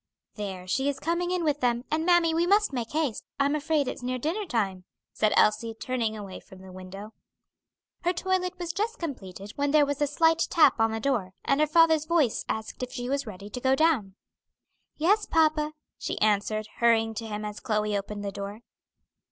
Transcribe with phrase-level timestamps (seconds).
[0.33, 3.23] "There, she is coming in with them, and, mammy, we must make haste.
[3.39, 7.13] I'm afraid it's near dinner time," said Elsie, turning away from the window.
[8.01, 11.61] Her toilet was just completed when there was a slight tap on the door, and
[11.61, 14.15] her father's voice asked if she was ready to go down.
[14.97, 18.61] "Yes, papa," she answered, hurrying to him as Chloe opened the door.